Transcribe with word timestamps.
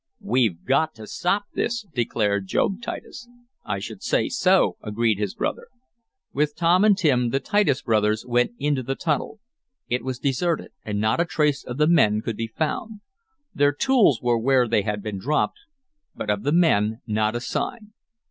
"We've 0.23 0.65
got 0.65 0.95
to 0.95 1.05
stop 1.05 1.43
this!" 1.53 1.83
declared 1.93 2.47
Job 2.47 2.81
Titus. 2.81 3.29
"I 3.63 3.77
should 3.77 4.01
say 4.01 4.29
so!" 4.29 4.77
agreed 4.81 5.19
his 5.19 5.35
brother. 5.35 5.67
With 6.33 6.55
Tom 6.55 6.83
and 6.83 6.97
Tim 6.97 7.29
the 7.29 7.39
Titus 7.39 7.83
brothers 7.83 8.25
went 8.25 8.53
into 8.57 8.81
the 8.81 8.95
tunnel. 8.95 9.39
It 9.89 10.03
was 10.03 10.17
deserted, 10.17 10.71
and 10.83 10.99
not 10.99 11.19
a 11.21 11.25
trace 11.25 11.63
of 11.63 11.77
the 11.77 11.85
men 11.85 12.21
could 12.23 12.35
be 12.35 12.47
found. 12.47 13.01
Their 13.53 13.73
tools 13.73 14.23
were 14.23 14.39
where 14.39 14.67
they 14.67 14.81
had 14.81 15.03
been 15.03 15.19
dropped, 15.19 15.59
but 16.15 16.31
of 16.31 16.41
the 16.41 16.51
men 16.51 17.01
not 17.05 17.35
a 17.35 17.39
sign. 17.39 17.93